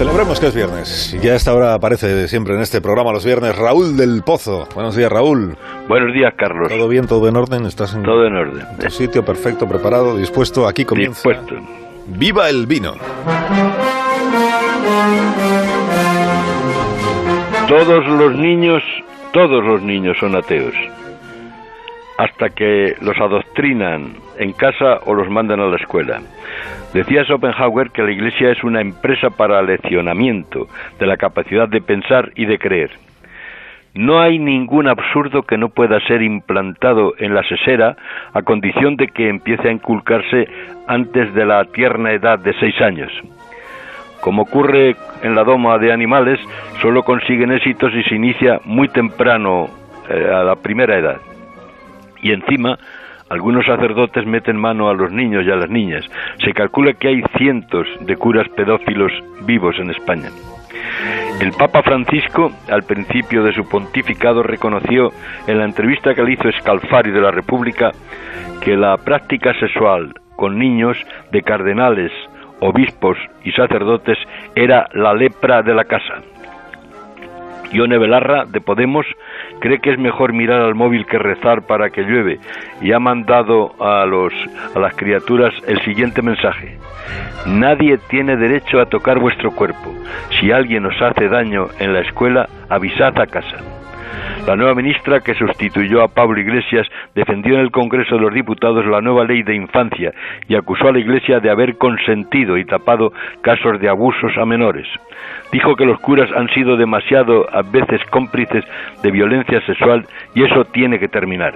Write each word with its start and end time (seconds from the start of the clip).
Celebremos 0.00 0.40
que 0.40 0.46
es 0.46 0.54
viernes. 0.54 1.12
Y 1.12 1.18
ya 1.18 1.32
a 1.32 1.36
esta 1.36 1.54
hora 1.54 1.74
aparece 1.74 2.26
siempre 2.26 2.54
en 2.54 2.62
este 2.62 2.80
programa 2.80 3.12
los 3.12 3.22
viernes 3.22 3.54
Raúl 3.54 3.98
del 3.98 4.22
Pozo. 4.22 4.66
Buenos 4.74 4.96
días, 4.96 5.12
Raúl. 5.12 5.58
Buenos 5.88 6.14
días, 6.14 6.32
Carlos. 6.38 6.68
¿Todo 6.70 6.88
bien, 6.88 7.06
todo 7.06 7.28
en 7.28 7.36
orden? 7.36 7.66
¿Estás 7.66 7.92
en 7.92 8.02
Todo 8.02 8.24
en 8.24 8.34
orden. 8.34 8.64
tu 8.78 8.88
sitio 8.88 9.22
perfecto, 9.22 9.68
preparado, 9.68 10.16
dispuesto? 10.16 10.66
Aquí 10.66 10.86
comienza. 10.86 11.28
Dispuesto. 11.28 11.54
¡Viva 12.06 12.48
el 12.48 12.66
vino! 12.66 12.94
Todos 17.68 18.06
los 18.06 18.34
niños, 18.36 18.82
todos 19.34 19.62
los 19.62 19.82
niños 19.82 20.16
son 20.18 20.34
ateos. 20.34 20.72
Hasta 22.20 22.50
que 22.50 22.96
los 23.00 23.18
adoctrinan 23.18 24.12
en 24.38 24.52
casa 24.52 25.00
o 25.06 25.14
los 25.14 25.30
mandan 25.30 25.60
a 25.60 25.66
la 25.66 25.76
escuela. 25.76 26.20
Decía 26.92 27.24
Schopenhauer 27.24 27.92
que 27.92 28.02
la 28.02 28.10
Iglesia 28.10 28.50
es 28.50 28.62
una 28.62 28.82
empresa 28.82 29.30
para 29.30 29.62
leccionamiento 29.62 30.66
de 30.98 31.06
la 31.06 31.16
capacidad 31.16 31.66
de 31.66 31.80
pensar 31.80 32.30
y 32.34 32.44
de 32.44 32.58
creer. 32.58 32.90
No 33.94 34.20
hay 34.20 34.38
ningún 34.38 34.86
absurdo 34.86 35.44
que 35.44 35.56
no 35.56 35.70
pueda 35.70 35.98
ser 36.00 36.20
implantado 36.20 37.14
en 37.18 37.34
la 37.34 37.42
sesera 37.42 37.96
a 38.34 38.42
condición 38.42 38.96
de 38.96 39.08
que 39.08 39.30
empiece 39.30 39.68
a 39.68 39.72
inculcarse 39.72 40.46
antes 40.88 41.32
de 41.32 41.46
la 41.46 41.64
tierna 41.64 42.12
edad 42.12 42.38
de 42.38 42.52
seis 42.60 42.78
años. 42.82 43.10
Como 44.20 44.42
ocurre 44.42 44.94
en 45.22 45.34
la 45.34 45.42
doma 45.42 45.78
de 45.78 45.90
animales, 45.90 46.38
solo 46.82 47.02
consiguen 47.02 47.52
éxitos 47.52 47.92
si 47.92 48.02
se 48.02 48.14
inicia 48.14 48.60
muy 48.66 48.88
temprano, 48.88 49.70
eh, 50.10 50.28
a 50.30 50.44
la 50.44 50.56
primera 50.56 50.98
edad. 50.98 51.29
Y 52.22 52.32
encima, 52.32 52.78
algunos 53.28 53.64
sacerdotes 53.66 54.26
meten 54.26 54.56
mano 54.56 54.88
a 54.88 54.94
los 54.94 55.12
niños 55.12 55.44
y 55.46 55.50
a 55.50 55.56
las 55.56 55.70
niñas. 55.70 56.04
Se 56.44 56.52
calcula 56.52 56.94
que 56.94 57.08
hay 57.08 57.22
cientos 57.38 57.86
de 58.00 58.16
curas 58.16 58.48
pedófilos 58.50 59.12
vivos 59.42 59.76
en 59.78 59.90
España. 59.90 60.30
El 61.40 61.52
Papa 61.52 61.82
Francisco, 61.82 62.50
al 62.68 62.82
principio 62.82 63.42
de 63.42 63.52
su 63.52 63.68
pontificado, 63.68 64.42
reconoció 64.42 65.10
en 65.46 65.58
la 65.58 65.64
entrevista 65.64 66.14
que 66.14 66.22
le 66.22 66.32
hizo 66.32 66.50
Scalfari 66.52 67.10
de 67.10 67.20
la 67.20 67.30
República 67.30 67.92
que 68.60 68.76
la 68.76 68.96
práctica 68.98 69.54
sexual 69.58 70.12
con 70.36 70.58
niños 70.58 70.96
de 71.32 71.42
cardenales, 71.42 72.12
obispos 72.60 73.16
y 73.44 73.52
sacerdotes 73.52 74.18
era 74.54 74.86
la 74.92 75.14
lepra 75.14 75.62
de 75.62 75.74
la 75.74 75.84
casa. 75.84 76.22
Ione 77.72 77.98
Belarra, 77.98 78.44
de 78.44 78.60
Podemos, 78.60 79.06
cree 79.60 79.80
que 79.80 79.90
es 79.90 79.98
mejor 79.98 80.32
mirar 80.32 80.60
al 80.60 80.74
móvil 80.74 81.06
que 81.06 81.18
rezar 81.18 81.66
para 81.66 81.90
que 81.90 82.02
llueve 82.02 82.38
y 82.80 82.92
ha 82.92 82.98
mandado 82.98 83.74
a, 83.80 84.04
los, 84.06 84.32
a 84.74 84.78
las 84.78 84.94
criaturas 84.94 85.54
el 85.66 85.80
siguiente 85.82 86.22
mensaje. 86.22 86.78
Nadie 87.46 87.98
tiene 88.08 88.36
derecho 88.36 88.80
a 88.80 88.86
tocar 88.86 89.18
vuestro 89.18 89.50
cuerpo. 89.52 89.92
Si 90.38 90.52
alguien 90.52 90.86
os 90.86 91.00
hace 91.00 91.28
daño 91.28 91.68
en 91.78 91.92
la 91.92 92.00
escuela, 92.00 92.48
avisad 92.68 93.18
a 93.18 93.26
casa. 93.26 93.79
La 94.46 94.56
nueva 94.56 94.74
ministra 94.74 95.20
que 95.20 95.34
sustituyó 95.34 96.02
a 96.02 96.08
Pablo 96.08 96.40
Iglesias 96.40 96.88
defendió 97.14 97.54
en 97.54 97.60
el 97.60 97.70
Congreso 97.70 98.16
de 98.16 98.22
los 98.22 98.34
Diputados 98.34 98.86
la 98.86 99.00
nueva 99.00 99.24
ley 99.24 99.42
de 99.42 99.54
infancia 99.54 100.12
y 100.48 100.54
acusó 100.54 100.88
a 100.88 100.92
la 100.92 100.98
Iglesia 100.98 101.40
de 101.40 101.50
haber 101.50 101.76
consentido 101.76 102.56
y 102.56 102.64
tapado 102.64 103.12
casos 103.42 103.80
de 103.80 103.88
abusos 103.88 104.32
a 104.38 104.44
menores. 104.44 104.86
Dijo 105.52 105.76
que 105.76 105.84
los 105.84 106.00
curas 106.00 106.30
han 106.34 106.48
sido 106.48 106.76
demasiado 106.76 107.46
a 107.52 107.62
veces 107.62 108.00
cómplices 108.10 108.64
de 109.02 109.10
violencia 109.10 109.60
sexual 109.66 110.06
y 110.34 110.44
eso 110.44 110.64
tiene 110.64 110.98
que 110.98 111.08
terminar. 111.08 111.54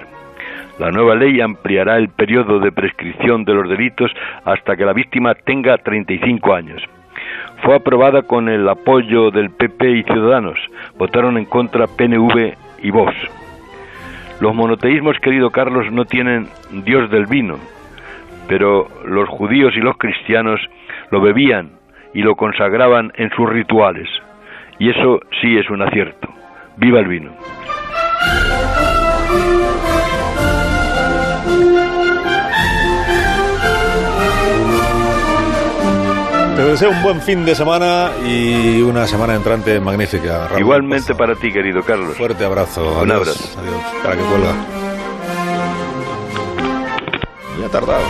La 0.79 0.91
nueva 0.91 1.15
ley 1.15 1.39
ampliará 1.39 1.97
el 1.97 2.09
periodo 2.09 2.59
de 2.59 2.71
prescripción 2.71 3.45
de 3.45 3.53
los 3.53 3.69
delitos 3.69 4.11
hasta 4.43 4.75
que 4.75 4.85
la 4.85 4.93
víctima 4.93 5.33
tenga 5.33 5.77
35 5.77 6.53
años. 6.53 6.83
Fue 7.65 7.77
aprobada 7.77 8.21
con 8.21 8.47
el 8.47 8.69
apoyo 8.69 9.31
del 9.31 9.49
PP 9.49 9.89
y 9.89 10.03
Ciudadanos. 10.03 10.59
Votaron 10.99 11.35
en 11.35 11.45
contra 11.45 11.87
PNV 11.87 12.53
y 12.83 12.91
Vox. 12.91 13.11
Los 14.39 14.53
monoteísmos, 14.53 15.17
querido 15.19 15.49
Carlos, 15.49 15.91
no 15.91 16.05
tienen 16.05 16.47
Dios 16.83 17.09
del 17.09 17.25
vino, 17.25 17.57
pero 18.47 18.87
los 19.05 19.27
judíos 19.29 19.73
y 19.75 19.79
los 19.79 19.97
cristianos 19.97 20.61
lo 21.09 21.21
bebían 21.21 21.71
y 22.13 22.21
lo 22.21 22.35
consagraban 22.35 23.11
en 23.15 23.31
sus 23.31 23.49
rituales. 23.49 24.09
Y 24.77 24.91
eso 24.91 25.21
sí 25.41 25.57
es 25.57 25.67
un 25.71 25.81
acierto. 25.81 26.29
¡Viva 26.77 26.99
el 26.99 27.07
vino! 27.07 27.31
Deseo 36.75 36.89
un 36.91 37.01
buen 37.01 37.21
fin 37.21 37.45
de 37.45 37.55
semana 37.55 38.11
y 38.25 38.81
una 38.81 39.07
semana 39.07 39.33
entrante 39.33 39.79
magnífica. 39.79 40.49
Igualmente 40.59 41.15
para 41.15 41.33
ti, 41.33 41.49
querido 41.49 41.81
Carlos. 41.83 42.17
Fuerte 42.17 42.43
abrazo. 42.43 42.99
Un 43.01 43.09
Adiós. 43.11 43.29
abrazo. 43.29 43.59
Adiós. 43.61 43.81
Para 44.03 44.15
que 44.17 44.23
cuelga. 44.23 44.53
Ya 47.61 47.65
ha 47.65 47.69
tardado. 47.69 48.03